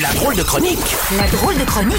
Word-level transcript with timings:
La 0.00 0.08
drôle 0.14 0.34
de 0.36 0.42
chronique 0.42 0.78
La 1.18 1.26
drôle 1.28 1.54
de 1.58 1.64
chronique 1.64 1.96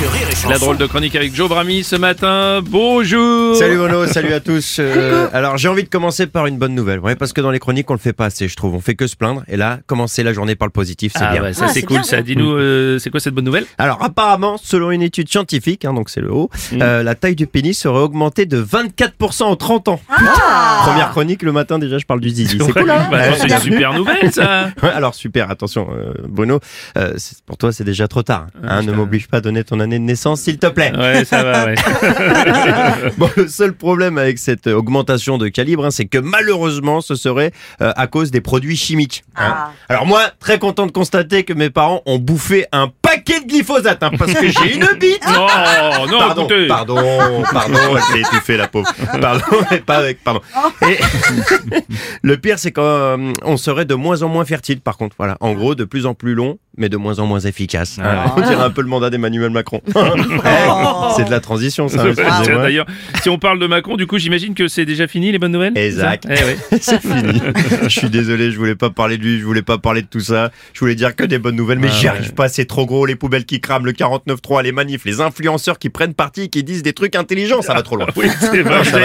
de 0.00 0.06
Rire 0.06 0.28
et 0.30 0.34
Chanson. 0.36 0.48
La 0.50 0.58
drôle 0.58 0.76
de 0.76 0.86
chronique 0.86 1.16
avec 1.16 1.34
Joe 1.34 1.48
Brami 1.48 1.82
ce 1.82 1.96
matin. 1.96 2.60
Bonjour. 2.62 3.56
Salut 3.56 3.76
Mono, 3.76 4.06
salut 4.06 4.32
à 4.32 4.38
tous. 4.40 4.76
Euh, 4.78 5.26
alors 5.32 5.56
j'ai 5.56 5.66
envie 5.68 5.82
de 5.82 5.88
commencer 5.88 6.28
par 6.28 6.46
une 6.46 6.58
bonne 6.58 6.74
nouvelle. 6.76 7.00
Ouais, 7.00 7.16
parce 7.16 7.32
que 7.32 7.40
dans 7.40 7.50
les 7.50 7.58
chroniques 7.58 7.90
on 7.90 7.94
le 7.94 7.98
fait 7.98 8.12
pas 8.12 8.26
assez, 8.26 8.46
je 8.46 8.54
trouve. 8.54 8.74
On 8.76 8.80
fait 8.80 8.94
que 8.94 9.08
se 9.08 9.16
plaindre. 9.16 9.42
Et 9.48 9.56
là, 9.56 9.78
commencer 9.88 10.22
la 10.22 10.32
journée 10.32 10.54
par 10.54 10.68
le 10.68 10.72
positif, 10.72 11.12
c'est 11.16 11.24
Ah 11.24 11.32
bien. 11.32 11.42
ouais, 11.42 11.54
ça 11.54 11.64
Ah, 11.66 11.72
c'est 11.72 11.82
cool 11.82 11.96
bien, 11.96 12.02
ça. 12.04 12.22
Dis-nous, 12.22 12.52
euh, 12.52 12.98
c'est 13.00 13.10
quoi 13.10 13.18
cette 13.18 13.34
bonne 13.34 13.44
nouvelle? 13.46 13.66
Alors 13.78 14.00
apparemment, 14.04 14.56
selon 14.62 14.92
une 14.92 15.02
étude 15.02 15.28
scientifique, 15.28 15.84
hein, 15.84 15.92
donc 15.92 16.10
c'est 16.10 16.20
le 16.20 16.32
haut, 16.32 16.50
Mm. 16.72 16.82
euh, 16.82 17.02
la 17.02 17.14
taille 17.16 17.34
du 17.36 17.46
pénis 17.48 17.76
serait 17.76 17.98
augmentée 17.98 18.46
de 18.46 18.58
24% 18.62 19.42
en 19.44 19.56
30 19.56 19.88
ans. 19.88 20.00
Ah. 20.08 20.82
Première 20.86 21.10
chronique 21.10 21.42
le 21.42 21.50
matin 21.52 21.78
déjà, 21.80 21.98
je 21.98 22.04
parle 22.06 22.20
du 22.20 22.30
zizi. 22.30 22.58
C'est 22.58 22.64
Ouais, 22.64 22.72
cool. 22.82 22.90
Hein? 22.90 23.08
bah, 23.10 23.18
c'est 23.36 23.48
une 23.50 23.58
super 23.58 23.92
nouvelle 23.94 24.32
ça. 24.32 24.68
Ouais, 24.84 24.90
alors 24.90 25.14
super, 25.14 25.50
attention, 25.50 25.88
euh, 25.96 26.12
Bruno, 26.28 26.60
euh, 26.98 27.12
pour 27.46 27.56
toi 27.58 27.72
c'est 27.72 27.84
déjà 27.84 28.08
trop 28.08 28.22
tard. 28.22 28.46
Hein, 28.62 28.82
ne 28.82 28.90
ça- 28.90 28.96
m'oblige 28.96 29.28
pas 29.28 29.38
à 29.38 29.40
donner 29.40 29.64
ton 29.64 29.80
année 29.80 29.98
de 29.98 30.04
naissance, 30.04 30.40
s'il 30.42 30.58
te 30.58 30.66
plaît. 30.66 30.92
Ouais, 30.96 31.24
ça 31.24 31.42
va, 31.42 31.64
ouais. 31.66 31.74
Bon, 33.18 33.28
le 33.36 33.48
seul 33.48 33.72
problème 33.74 34.18
avec 34.18 34.38
cette 34.38 34.66
euh, 34.66 34.74
augmentation 34.74 35.38
de 35.38 35.48
calibre, 35.48 35.84
hein, 35.84 35.90
c'est 35.90 36.06
que 36.06 36.18
malheureusement, 36.18 37.00
ce 37.00 37.14
serait 37.14 37.52
euh, 37.80 37.92
à 37.96 38.06
cause 38.06 38.30
des 38.30 38.40
produits 38.40 38.76
chimiques. 38.76 39.24
hein. 39.36 39.54
Ah. 39.56 39.70
Alors 39.88 40.06
moi, 40.06 40.22
très 40.40 40.58
content 40.58 40.86
de 40.86 40.92
constater 40.92 41.44
que 41.44 41.52
mes 41.52 41.70
parents 41.70 42.02
ont 42.06 42.18
bouffé 42.18 42.66
un 42.72 42.90
paquet 43.02 43.40
de 43.40 43.46
glyphosate, 43.46 44.02
hein, 44.02 44.10
parce 44.18 44.32
que 44.34 44.48
j'ai 44.48 44.74
une 44.74 44.86
bite. 44.98 45.20
Non, 45.34 46.06
non, 46.10 46.18
Pardon, 46.18 46.42
écoutez. 46.42 46.66
pardon, 46.66 47.42
pardon, 47.52 47.78
elle 47.96 48.02
s'est 48.02 48.20
étouffée 48.20 48.56
la 48.56 48.68
pauvre. 48.68 48.90
Pardon, 49.20 49.44
mais 49.70 49.78
pas 49.80 49.96
avec, 49.96 50.22
pardon. 50.22 50.40
Et 50.88 50.98
le 52.22 52.36
pire, 52.36 52.58
c'est 52.58 52.72
qu'on 52.72 53.56
serait 53.56 53.84
de 53.84 53.94
moins 53.94 54.22
en 54.22 54.28
moins 54.28 54.44
fertile, 54.44 54.80
par 54.80 54.96
contre. 54.96 55.16
Voilà, 55.18 55.36
en 55.40 55.52
gros, 55.54 55.74
de 55.74 55.84
plus 55.84 56.06
en 56.06 56.14
plus 56.14 56.34
long, 56.34 56.58
mais 56.76 56.88
de 56.88 56.96
moins 56.96 57.18
en 57.18 57.26
moins 57.26 57.40
efficace. 57.40 57.98
Ah. 58.02 58.34
On 58.36 58.40
dirait 58.40 58.62
un 58.62 58.70
peu 58.70 58.82
le 58.82 58.88
mandat 58.88 59.10
d'Emmanuel 59.10 59.50
Macron. 59.50 59.80
Eh, 59.86 59.92
c'est 61.16 61.24
de 61.24 61.30
la 61.30 61.40
transition, 61.40 61.88
ça. 61.88 62.04
D'ailleurs, 62.46 62.86
si 63.22 63.28
on 63.28 63.38
parle 63.38 63.58
de 63.58 63.66
Macron, 63.66 63.96
du 63.96 64.06
coup, 64.06 64.18
j'imagine 64.18 64.54
que 64.54 64.68
c'est 64.68 64.84
déjà 64.84 65.06
fini 65.06 65.32
les 65.32 65.38
bonnes 65.38 65.52
nouvelles? 65.52 65.76
Exact. 65.76 66.26
Eh. 66.28 66.76
C'est 66.80 67.00
fini. 67.00 67.40
je 67.82 67.88
suis 67.88 68.10
désolé, 68.10 68.50
je 68.50 68.58
voulais 68.58 68.74
pas 68.74 68.90
parler 68.90 69.16
de 69.16 69.22
lui, 69.22 69.38
je 69.38 69.44
voulais 69.44 69.62
pas 69.62 69.78
parler 69.78 70.02
de 70.02 70.06
tout 70.06 70.20
ça. 70.20 70.50
Je 70.72 70.80
voulais 70.80 70.94
dire 70.94 71.14
que 71.16 71.24
des 71.24 71.38
bonnes 71.38 71.56
nouvelles, 71.56 71.78
mais 71.78 71.88
Ah 71.90 71.94
j'y 71.94 72.04
ouais. 72.06 72.10
arrive 72.10 72.34
pas. 72.34 72.48
C'est 72.48 72.64
trop 72.66 72.84
gros, 72.86 73.06
les 73.06 73.14
poubelles 73.16 73.44
qui 73.44 73.60
crament, 73.60 73.86
le 73.86 73.92
49.3, 73.92 74.62
les 74.62 74.72
manifs, 74.72 75.04
les 75.04 75.20
influenceurs 75.20 75.78
qui 75.78 75.88
prennent 75.90 76.14
parti, 76.14 76.50
qui 76.50 76.62
disent 76.64 76.82
des 76.82 76.92
trucs 76.92 77.16
intelligents. 77.16 77.62
Ça 77.62 77.74
va 77.74 77.82
trop 77.82 77.96
loin. 77.96 78.06
Oui, 78.16 78.26
c'est 78.38 78.62
vrai. 78.62 78.82
Vous 78.82 78.96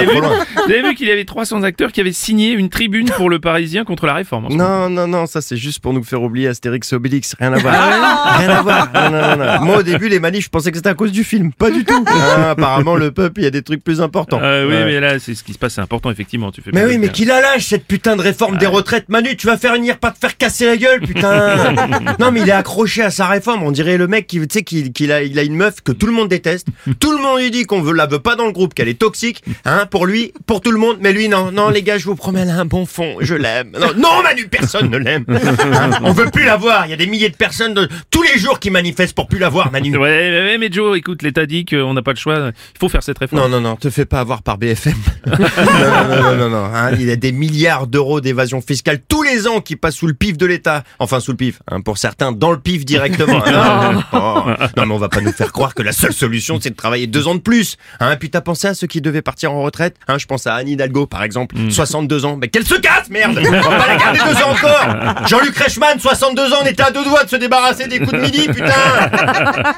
avez 0.72 0.81
vu, 0.84 0.95
qu'il 0.95 1.08
y 1.08 1.12
avait 1.12 1.25
300 1.25 1.64
acteurs 1.64 1.92
qui 1.92 2.02
avaient 2.02 2.12
signé 2.12 2.52
une 2.52 2.70
tribune 2.70 3.09
pour 3.09 3.30
le 3.30 3.40
Parisien 3.40 3.84
contre 3.86 4.06
la 4.06 4.14
réforme. 4.14 4.47
Non, 4.52 4.90
non, 4.90 5.08
non, 5.08 5.25
ça 5.25 5.42
c'est 5.42 5.58
juste 5.58 5.80
pour 5.80 5.94
nous 5.94 6.03
faire 6.03 6.22
oublier 6.22 6.47
Astérix 6.47 6.92
et 6.92 6.95
Obélix. 6.95 7.36
Rien 7.40 7.53
à 7.53 7.59
voir. 7.60 8.38
Rien 8.38 8.50
à 8.50 8.62
voir. 8.62 8.90
Non, 8.94 9.10
non, 9.12 9.38
non, 9.38 9.46
non. 9.60 9.66
Moi 9.66 9.78
au 9.78 9.84
début, 9.84 10.10
les 10.10 10.20
manifs, 10.20 10.46
je 10.46 10.50
pensais 10.50 10.72
que 10.72 10.78
c'était 10.78 10.90
à 10.90 10.94
cause 10.94 11.12
du 11.12 11.24
film. 11.24 11.52
Pas 11.54 11.70
du 11.72 11.84
tout. 11.86 12.04
Ah, 12.08 12.52
apparemment, 12.52 12.96
le 12.96 13.12
peuple, 13.12 13.42
il 13.42 13.44
y 13.44 13.48
a 13.48 13.52
des 13.52 13.62
trucs 13.62 13.84
plus 13.84 14.02
importants. 14.02 14.40
Ah 14.42 14.62
oui, 14.66 14.74
Ouais. 14.74 14.86
mais 14.86 15.00
là, 15.00 15.20
c'est 15.20 15.36
ce 15.36 15.44
qui 15.44 15.54
se 15.54 15.58
passe, 15.58 15.74
c'est 15.76 15.82
important, 15.82 16.12
effectivement. 16.12 16.52
Tu 16.52 16.62
fais 16.62 16.72
Mais 16.74 16.86
oui, 16.86 16.98
mais 16.98 17.10
qu'il 17.10 17.28
la 17.28 17.42
lâche 17.42 17.66
cette 17.68 17.86
putain 17.86 18.16
de 18.16 18.22
réforme 18.22 18.58
des 18.58 18.66
retraites. 18.68 19.10
Manu, 19.10 19.36
tu 19.36 19.48
vas 19.48 19.58
faire 19.58 19.74
venir 19.74 19.98
pas 19.98 20.12
te 20.12 20.18
faire 20.20 20.38
casser 20.38 20.66
la 20.66 20.78
gueule, 20.78 21.02
putain. 21.02 21.74
non, 22.20 22.32
mais 22.32 22.42
il 22.42 22.50
est 22.50 22.54
accroché 22.54 23.04
à 23.04 23.12
sa 23.12 23.28
réforme. 23.28 23.64
On 23.64 23.72
dirait 23.72 23.98
le 23.98 24.08
mec 24.08 24.28
qui, 24.28 24.40
tu 24.40 24.48
sais, 24.52 24.64
qu'il 24.64 24.92
qu'il 24.94 25.12
a, 25.12 25.22
il 25.24 25.38
a 25.40 25.44
une 25.44 25.56
meuf 25.56 25.82
que 25.82 25.92
tout 25.92 26.06
le 26.06 26.12
monde 26.14 26.30
déteste. 26.30 26.68
Tout 27.00 27.12
le 27.12 27.18
monde 27.22 27.40
lui 27.40 27.52
dit 27.52 27.66
qu'on 27.66 27.82
veut 27.82 27.94
la 27.94 28.06
veut 28.06 28.20
pas 28.20 28.36
dans 28.36 28.46
le 28.46 28.52
groupe, 28.52 28.74
qu'elle 28.74 28.88
est 28.90 29.00
toxique, 29.00 29.44
hein, 29.66 29.86
pour 29.90 30.06
lui, 30.06 30.34
pour 30.46 30.62
tout 30.62 30.72
le 30.72 30.78
monde. 30.78 30.98
Mais 31.02 31.12
lui, 31.14 31.28
non, 31.30 31.52
non, 31.52 31.70
les 31.70 31.84
gars, 31.84 31.98
je 31.98 32.06
vous 32.06 32.16
promets, 32.16 32.42
elle 32.42 32.50
a 32.50 32.56
un 32.56 32.66
bon 32.66 32.86
fond. 32.86 33.16
Je 33.22 33.36
l'aime. 33.36 33.72
Non, 33.80 33.88
non, 33.98 34.24
Manu, 34.24 34.48
personne 34.48 34.90
ne 34.90 34.98
l'aime. 34.98 35.25
On 36.03 36.12
veut 36.12 36.30
plus 36.31 36.46
la 36.46 36.58
voir. 36.58 36.86
Il 36.86 36.90
y 36.92 36.94
a 36.94 36.98
des 36.98 37.08
milliers 37.08 37.30
de 37.30 37.36
personnes 37.36 37.49
de, 37.74 37.88
tous 38.12 38.24
les 38.24 38.28
jours 38.39 38.59
qui 38.59 38.69
manifestent 38.69 39.16
pour 39.16 39.27
plus 39.27 39.39
la 39.39 39.50
voir, 39.50 39.72
Manu. 39.72 39.95
Ouais, 39.97 40.57
mais 40.59 40.72
Joe, 40.72 40.97
écoute, 40.97 41.22
l'État 41.22 41.45
dit 41.45 41.66
qu'on 41.66 41.94
n'a 41.94 42.01
pas 42.01 42.11
le 42.11 42.17
choix. 42.17 42.51
Il 42.75 42.79
faut 42.79 42.89
faire 42.89 43.03
cette 43.03 43.19
réforme. 43.19 43.41
Non, 43.41 43.50
non, 43.50 43.61
non, 43.61 43.75
te 43.75 43.89
fais 43.89 44.05
pas 44.05 44.19
avoir 44.19 44.41
par 44.41 44.57
BFM. 44.57 44.94
non, 45.25 45.33
non, 45.38 46.07
non, 46.07 46.22
non, 46.23 46.35
non, 46.35 46.50
non, 46.50 46.66
hein, 46.66 46.91
il 46.94 47.07
y 47.07 47.11
a 47.11 47.16
des 47.16 47.31
milliards 47.31 47.88
d'euros 47.88 48.22
d'évasion 48.22 48.61
fiscale 48.61 49.00
tous 49.07 49.23
les 49.23 49.47
ans 49.47 49.61
qui 49.61 49.75
passent 49.75 49.95
sous 49.95 50.07
le 50.07 50.13
pif 50.13 50.38
de 50.38 50.45
l'État. 50.45 50.83
Enfin, 51.00 51.19
sous 51.19 51.31
le 51.31 51.38
pif, 51.38 51.61
hein, 51.69 51.81
pour 51.81 51.97
certains, 51.97 52.31
dans 52.31 52.51
le 52.51 52.59
pif 52.59 52.85
directement. 52.85 53.41
hein. 53.45 54.03
Oh. 54.13 54.44
Non, 54.77 54.85
mais 54.85 54.94
on 54.94 54.97
va 54.97 55.09
pas 55.09 55.21
nous 55.21 55.31
faire 55.31 55.51
croire 55.51 55.73
que 55.73 55.83
la 55.83 55.91
seule 55.91 56.13
solution, 56.13 56.59
c'est 56.61 56.71
de 56.71 56.75
travailler 56.75 57.07
deux 57.07 57.27
ans 57.27 57.35
de 57.35 57.39
plus. 57.39 57.77
Hein, 58.00 58.16
puis 58.17 58.29
t'as 58.29 58.41
pensé 58.41 58.67
à 58.67 58.73
ceux 58.73 58.88
qui 58.88 59.01
devaient 59.01 59.21
partir 59.21 59.51
en 59.51 59.61
retraite? 59.61 59.95
Hein, 60.07 60.17
Je 60.17 60.25
pense 60.25 60.47
à 60.47 60.56
Anne 60.56 60.69
Hidalgo, 60.69 61.06
par 61.06 61.23
exemple, 61.23 61.56
62 61.69 62.25
ans. 62.25 62.38
Mais 62.39 62.47
qu'elle 62.47 62.66
se 62.66 62.75
casse, 62.75 63.09
merde 63.09 63.39
On 63.44 63.51
va 63.51 63.77
pas 63.77 63.88
la 63.88 63.97
garder 63.97 64.19
deux 64.19 64.41
ans 64.44 64.51
encore 64.51 65.27
Jean-Luc 65.27 65.56
Reichmann, 65.57 66.00
62 66.00 66.53
ans, 66.53 66.57
on 66.63 66.66
était 66.66 66.83
à 66.83 66.91
deux 66.91 67.03
doigts 67.03 67.23
de 67.23 67.29
se 67.29 67.35
débarrasser 67.35 67.88
des 67.88 68.00
coups 68.00 68.13
de 68.13 68.17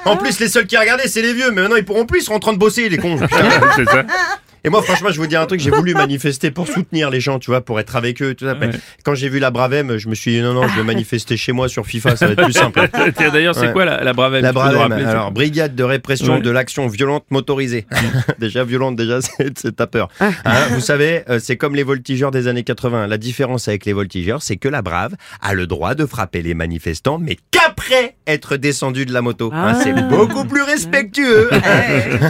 En 0.06 0.17
plus, 0.17 0.39
les 0.39 0.47
seuls 0.47 0.67
qui 0.67 0.78
regardaient, 0.78 1.07
c'est 1.07 1.22
les 1.22 1.34
vieux. 1.34 1.51
Mais 1.51 1.62
maintenant, 1.62 1.78
ils 1.78 1.85
pourront 1.85 2.06
plus, 2.06 2.22
ils 2.22 2.23
seront 2.23 2.38
en 2.38 2.39
train 2.39 2.53
de 2.53 2.57
bosser, 2.57 2.89
les 2.89 2.97
cons. 2.97 3.17
Et 4.63 4.69
moi, 4.69 4.81
franchement, 4.83 5.09
je 5.11 5.17
vous 5.19 5.25
dis 5.27 5.35
un 5.35 5.45
truc, 5.47 5.59
j'ai 5.59 5.72
voulu 5.72 5.94
manifester 5.94 6.51
pour 6.51 6.67
soutenir 6.75 7.09
les 7.09 7.19
gens, 7.19 7.39
tu 7.39 7.49
vois, 7.49 7.61
pour 7.61 7.79
être 7.79 7.95
avec 7.95 8.22
eux, 8.22 8.35
tout 8.35 8.45
ça. 8.45 8.53
Ouais. 8.55 8.69
Quand 9.03 9.16
j'ai 9.16 9.27
vu 9.27 9.39
la 9.39 9.49
Bravem, 9.49 9.97
je 9.97 10.07
me 10.07 10.13
suis 10.16 10.31
dit, 10.33 10.41
non, 10.41 10.53
non, 10.53 10.67
je 10.67 10.75
vais 10.77 10.83
manifester 10.83 11.35
chez 11.38 11.51
moi 11.51 11.67
sur 11.67 11.85
FIFA, 11.85 12.16
ça 12.16 12.27
va 12.27 12.33
être 12.33 12.44
plus 12.44 12.53
simple. 12.53 12.79
D'ailleurs, 13.33 13.55
c'est 13.55 13.67
Ouais. 13.67 13.73
quoi 13.73 13.85
la, 13.85 14.03
la 14.03 14.13
Bravem 14.13 14.41
La 14.44 14.51
Bravem, 14.53 14.91
alors, 14.91 15.31
brigade 15.31 15.75
de 15.75 15.83
répression 15.83 16.35
Ouais. 16.35 16.41
de 16.41 16.49
l'action 16.51 16.88
violente 16.88 17.25
motorisée. 17.31 17.85
déjà 18.39 18.63
violente, 18.63 18.95
déjà, 18.95 19.19
c'est 19.22 19.75
ta 19.75 19.88
peur. 19.88 20.09
Ah. 20.19 20.29
Hein, 20.45 20.67
vous 20.72 20.79
savez, 20.81 21.23
euh, 21.29 21.39
c'est 21.39 21.57
comme 21.57 21.75
les 21.75 21.83
voltigeurs 21.83 22.31
des 22.31 22.47
années 22.47 22.63
80. 22.63 23.07
La 23.07 23.17
différence 23.17 23.67
avec 23.67 23.85
les 23.85 23.93
voltigeurs, 23.93 24.41
c'est 24.41 24.57
que 24.57 24.67
la 24.67 24.81
Brave 24.81 25.16
a 25.41 25.53
le 25.53 25.66
droit 25.67 25.95
de 25.95 26.05
frapper 26.05 26.41
les 26.41 26.53
manifestants, 26.53 27.17
mais 27.19 27.38
qu'après 27.51 28.16
être 28.28 28.57
descendu 28.57 29.05
de 29.05 29.13
la 29.13 29.22
moto. 29.22 29.49
Hein, 29.53 29.79
c'est 29.83 29.93
beaucoup 30.07 30.45
plus 30.45 30.61
respectueux. 30.61 31.49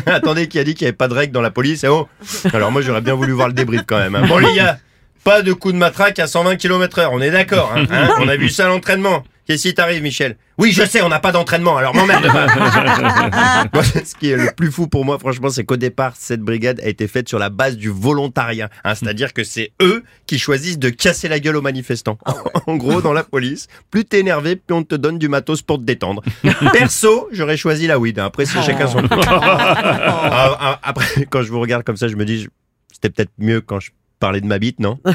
Attendez, 0.05 0.47
qui 0.47 0.59
a 0.59 0.63
dit 0.63 0.73
qu'il 0.75 0.85
n'y 0.85 0.89
avait 0.89 0.95
pas 0.97 1.07
de 1.07 1.13
règles 1.13 1.33
dans 1.33 1.41
la 1.41 1.51
police? 1.51 1.83
Eh 1.83 1.87
oh 1.87 2.07
Alors 2.53 2.71
moi, 2.71 2.81
j'aurais 2.81 3.01
bien 3.01 3.15
voulu 3.15 3.31
voir 3.33 3.47
le 3.47 3.53
débrief 3.53 3.81
quand 3.87 3.97
même. 3.99 4.15
hein. 4.15 4.25
Bon 4.27 4.37
les 4.37 4.53
gars, 4.55 4.77
pas 5.23 5.41
de 5.41 5.53
coup 5.53 5.71
de 5.71 5.77
matraque 5.77 6.19
à 6.19 6.27
120 6.27 6.55
km 6.57 6.99
heure, 6.99 7.11
on 7.13 7.21
est 7.21 7.31
d'accord. 7.31 7.73
hein, 7.75 7.85
hein 7.91 8.09
on 8.19 8.27
a 8.27 8.35
vu 8.35 8.49
ça 8.49 8.65
à 8.65 8.67
l'entraînement. 8.69 9.23
Qu'est-ce 9.51 9.63
qui 9.67 9.73
t'arrive, 9.73 10.01
Michel 10.01 10.37
Oui, 10.57 10.71
je 10.71 10.83
sais, 10.85 11.01
on 11.01 11.09
n'a 11.09 11.19
pas 11.19 11.33
d'entraînement, 11.33 11.75
alors 11.75 11.93
m'emmerde 11.93 12.25
pas. 12.31 12.47
Moi, 13.73 13.83
ce 13.83 14.15
qui 14.15 14.29
est 14.31 14.37
le 14.37 14.49
plus 14.55 14.71
fou 14.71 14.87
pour 14.87 15.03
moi, 15.03 15.19
franchement, 15.19 15.49
c'est 15.49 15.65
qu'au 15.65 15.75
départ, 15.75 16.13
cette 16.17 16.39
brigade 16.39 16.79
a 16.79 16.87
été 16.87 17.05
faite 17.09 17.27
sur 17.27 17.37
la 17.37 17.49
base 17.49 17.75
du 17.75 17.89
volontariat. 17.89 18.69
hein, 18.85 18.95
C'est-à-dire 18.95 19.33
que 19.33 19.43
c'est 19.43 19.73
eux 19.81 20.03
qui 20.25 20.39
choisissent 20.39 20.79
de 20.79 20.89
casser 20.89 21.27
la 21.27 21.41
gueule 21.41 21.57
aux 21.57 21.61
manifestants. 21.61 22.17
en 22.65 22.77
gros, 22.77 23.01
dans 23.01 23.11
la 23.11 23.25
police, 23.25 23.67
plus 23.89 24.05
t'es 24.05 24.19
énervé, 24.21 24.55
plus 24.55 24.73
on 24.73 24.83
te 24.83 24.95
donne 24.95 25.17
du 25.19 25.27
matos 25.27 25.61
pour 25.61 25.79
te 25.79 25.83
détendre. 25.83 26.23
Perso, 26.71 27.27
j'aurais 27.33 27.57
choisi 27.57 27.87
la 27.87 27.99
weed. 27.99 28.17
hein. 28.19 28.25
Après, 28.27 28.45
c'est 28.45 28.61
chacun 28.61 28.87
son 28.87 29.01
truc. 29.05 29.21
Ah, 29.27 30.57
ah, 30.61 30.79
Après, 30.81 31.25
quand 31.29 31.41
je 31.43 31.51
vous 31.51 31.59
regarde 31.59 31.83
comme 31.83 31.97
ça, 31.97 32.07
je 32.07 32.15
me 32.15 32.23
dis, 32.23 32.47
c'était 32.93 33.09
peut-être 33.09 33.31
mieux 33.37 33.59
quand 33.59 33.81
je 33.81 33.91
parlais 34.21 34.39
de 34.39 34.45
ma 34.47 34.57
bite, 34.59 34.79
non 34.79 34.97
Ouais. 35.05 35.13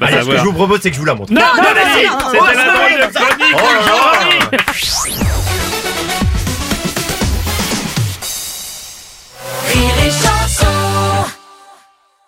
Bah, 0.00 0.06
Allez, 0.08 0.16
ça 0.16 0.22
ce 0.22 0.28
que 0.30 0.36
je 0.38 0.42
vous 0.42 0.52
propose, 0.52 0.80
c'est 0.82 0.90
que 0.90 0.96
je 0.96 1.00
vous 1.00 1.06
la 1.06 1.14
montre. 1.14 1.32
Non, 1.32 1.40
non, 1.40 1.62
non, 1.62 1.68
mais 1.74 2.00
si 2.00 2.06
non, 2.08 2.12
non, 2.12 2.18
C'était 2.32 2.38
non, 2.38 2.46
la 2.46 2.54
non, 2.64 2.72
drôle 2.72 2.90
non, 3.00 3.06
de 3.06 3.12
chronique 3.12 3.54
Oh 3.54 3.58
de 3.58 3.62
là 3.62 3.80
Joe 3.86 3.94
là. 3.94 4.48
Brami. 4.50 4.66